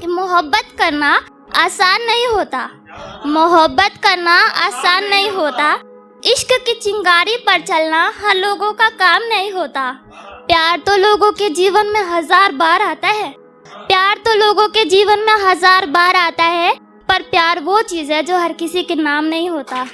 [0.00, 1.08] कि मोहब्बत करना
[1.56, 2.68] आसान नहीं होता।
[3.26, 5.72] मोहब्बत करना आसान नहीं होता।
[6.24, 9.90] इश्क की चिंगारी पर चलना हर लोगों का काम नहीं होता।
[10.48, 13.30] प्यार तो लोगों के जीवन में हज़ार बार आता है।
[13.66, 16.72] प्यार तो लोगों के जीवन में हज़ार बार आता है,
[17.08, 19.86] पर प्यार वो चीज़ है जो हर किसी के नाम नहीं होता।